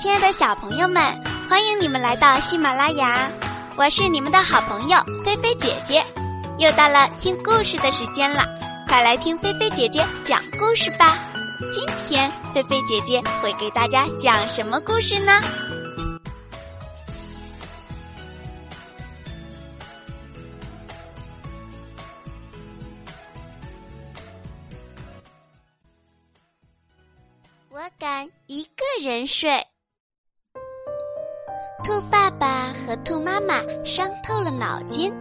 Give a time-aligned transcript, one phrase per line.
[0.00, 1.02] 亲爱的小朋友们，
[1.48, 3.28] 欢迎你们来到喜马拉雅，
[3.76, 6.04] 我是你们的好朋友菲菲姐姐。
[6.58, 8.44] 又到了听故事的时间了，
[8.86, 11.18] 快来听菲菲姐姐讲故事吧。
[11.72, 15.32] 今天菲菲姐姐会给大家讲什么故事呢？
[27.78, 29.64] 我敢一个人睡。
[31.84, 35.14] 兔爸爸和兔妈妈伤透了脑筋，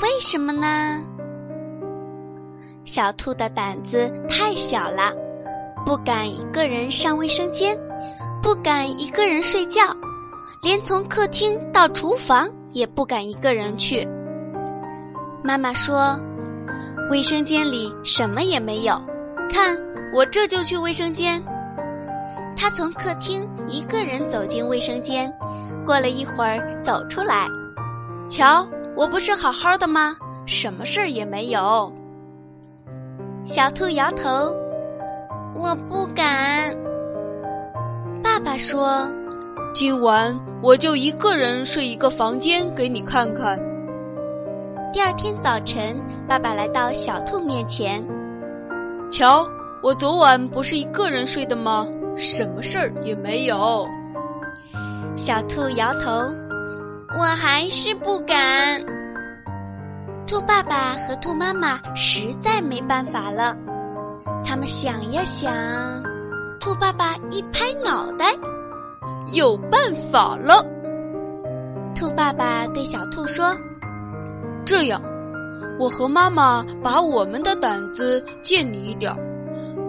[0.00, 1.04] 为什么呢？
[2.84, 5.14] 小兔的胆子太小了，
[5.86, 7.78] 不敢一个人上卫生间，
[8.42, 9.82] 不敢一个人睡觉，
[10.64, 14.04] 连从客厅到厨房也不敢一个人去。
[15.44, 16.18] 妈妈说
[17.08, 19.00] ：“卫生间里什么也没有，
[19.48, 19.78] 看
[20.12, 21.40] 我这就去卫生间。”
[22.56, 25.32] 他从客厅一个人走进卫生间。
[25.84, 27.48] 过了一会儿，走出来，
[28.28, 30.16] 瞧，我不是好好的吗？
[30.46, 31.92] 什么事儿也没有。
[33.44, 34.56] 小兔摇头，
[35.54, 36.76] 我不敢。
[38.22, 39.10] 爸爸说
[39.74, 43.58] ：“今晚我就一个人睡一个房间，给你看看。”
[44.94, 48.06] 第二天早晨，爸爸来到小兔面前，
[49.10, 49.48] 瞧，
[49.82, 51.86] 我昨晚不是一个人睡的吗？
[52.16, 53.86] 什么事儿也没有。
[55.16, 56.10] 小兔摇头，
[57.18, 58.82] 我还是不敢。
[60.26, 63.56] 兔爸爸和兔妈妈实在没办法了，
[64.44, 65.52] 他们想呀想，
[66.60, 68.34] 兔爸爸一拍脑袋，
[69.32, 70.64] 有办法了。
[71.94, 73.54] 兔爸爸对小兔说
[74.64, 75.02] ：“这样，
[75.78, 79.18] 我和妈妈把我们的胆子借你一点儿。”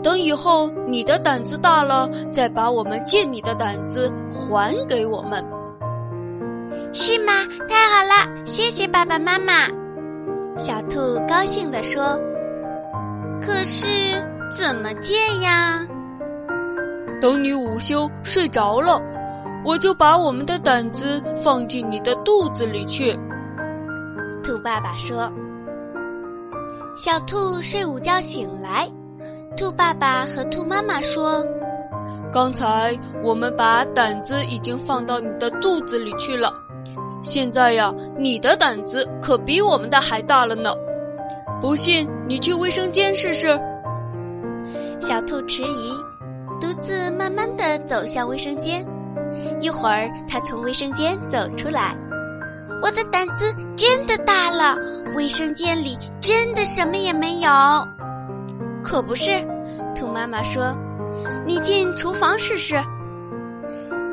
[0.03, 5.45] 等以后你的胆子大了，再把我们借你的胆子还给我们，
[6.93, 7.31] 是吗？
[7.69, 9.69] 太好了，谢谢爸爸妈妈。
[10.57, 12.19] 小兔高兴地说
[13.41, 13.87] ：“可是
[14.51, 15.87] 怎么借呀？”
[17.21, 19.01] 等你午休睡着了，
[19.65, 23.17] 我就把我们的胆子放进你的肚子里去。
[24.43, 25.31] 兔爸爸说
[26.97, 28.91] ：“小兔睡午觉醒来。”
[29.55, 31.45] 兔爸爸和兔妈妈说
[32.33, 36.51] ：“刚才我们把胆子已经放到你的肚子里去了，
[37.21, 40.73] 现在呀，你的胆子可比我们的还大了呢。
[41.61, 43.59] 不信，你去卫生间试试。”
[44.99, 45.93] 小兔迟疑，
[46.59, 48.83] 独自慢慢的走向卫生间。
[49.59, 51.95] 一会儿，它从卫生间走出来。
[52.81, 54.75] 我的胆子真的大了，
[55.15, 57.49] 卫生间里真的什么也没有。
[58.83, 59.31] 可不是，
[59.95, 60.75] 兔妈妈说
[61.47, 62.75] ：“你进厨房试试。”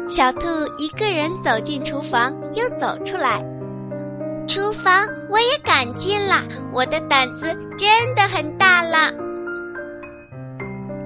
[0.09, 0.49] 小兔
[0.79, 3.45] 一个人走进厨房，又走出来。
[4.49, 6.43] 厨房我也敢进了，
[6.73, 9.13] 我的胆子真的很大了。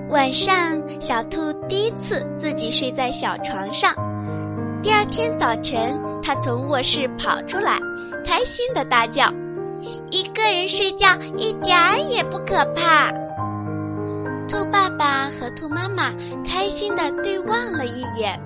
[0.08, 0.56] 晚上，
[1.00, 3.94] 小兔第一次自己睡在小床上。
[4.82, 7.78] 第二天早晨，它从卧室跑出来，
[8.24, 9.32] 开心的大叫
[10.10, 13.12] ：“一个人睡觉一点儿也不可怕。”
[14.46, 16.12] 兔爸爸和兔妈妈
[16.46, 18.40] 开心的对望了一眼。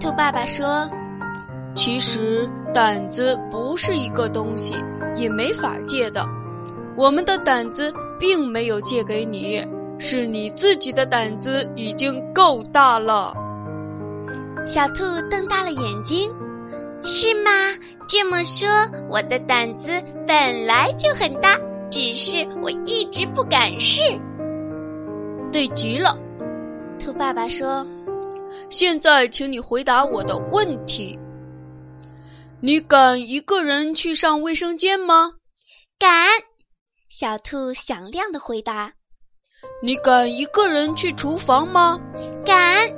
[0.00, 0.90] 兔爸爸说
[1.74, 4.76] ：“其实胆子不是一个东西，
[5.16, 6.26] 也没法借的。
[6.96, 9.64] 我们的胆子并没有借给你，
[9.98, 13.34] 是你自己的胆子已经够大了。”
[14.66, 16.32] 小兔瞪大了眼睛
[17.04, 17.50] ：“是吗？
[18.08, 18.68] 这么说，
[19.08, 19.90] 我的胆子
[20.26, 21.58] 本来就很大，
[21.90, 24.00] 只是我一直不敢试。”
[25.54, 26.18] 对极了，
[26.98, 27.86] 兔爸爸说
[28.70, 31.16] ：“现在，请你回答我的问题。
[32.60, 35.34] 你敢一个人去上卫生间吗
[35.96, 36.10] ？”“敢。”
[37.08, 38.94] 小兔响亮的回答。
[39.80, 42.00] “你敢一个人去厨房吗
[42.44, 42.90] ？”“敢。”“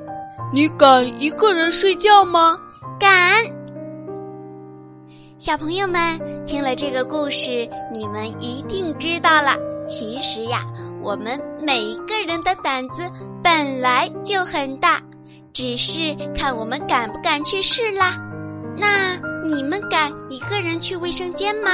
[0.55, 2.59] 你敢一个人睡觉吗
[2.99, 3.45] ？”“敢。”
[5.37, 9.59] 小朋友们听了这个故事，你们一定知道了。
[9.87, 10.65] 其实呀。
[11.03, 13.03] 我们每一个人的胆子
[13.43, 15.03] 本来就很大，
[15.53, 18.19] 只是看我们敢不敢去试啦。
[18.77, 19.17] 那
[19.47, 21.71] 你们敢一个人去卫生间吗？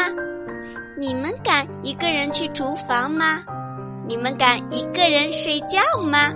[0.99, 3.43] 你们敢一个人去厨房吗？
[4.07, 6.33] 你们敢一个人睡觉吗？